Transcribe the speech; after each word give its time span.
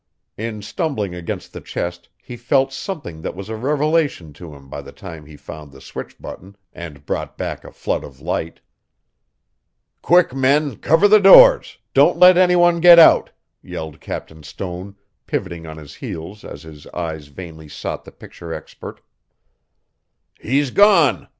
In 0.35 0.63
stumbling 0.63 1.13
against 1.13 1.53
the 1.53 1.61
chest 1.61 2.09
he 2.23 2.35
felt 2.35 2.73
something 2.73 3.21
that 3.21 3.35
was 3.35 3.49
a 3.49 3.55
revelation 3.55 4.33
to 4.33 4.55
him 4.55 4.67
by 4.67 4.81
the 4.81 4.91
time 4.91 5.27
he 5.27 5.37
found 5.37 5.71
the 5.71 5.79
switch 5.79 6.19
button 6.19 6.55
and 6.73 7.05
brought 7.05 7.37
back 7.37 7.63
a 7.63 7.71
flood 7.71 8.03
of 8.03 8.19
light. 8.19 8.61
"Quick, 10.01 10.33
men, 10.33 10.77
cover 10.77 11.07
the 11.07 11.19
doors 11.19 11.77
don't 11.93 12.17
let 12.17 12.35
any 12.35 12.55
one 12.55 12.79
get 12.79 12.97
out," 12.97 13.29
yelled 13.61 14.01
Captain 14.01 14.41
Stone, 14.41 14.95
pivoting 15.27 15.67
on 15.67 15.77
his 15.77 15.93
heel 15.93 16.35
as 16.43 16.63
his 16.63 16.87
eyes 16.87 17.27
vainly 17.27 17.67
sought 17.69 18.03
the 18.03 18.11
picture 18.11 18.51
expert. 18.51 19.01
"He's 20.39 20.71
gone!" 20.71 21.27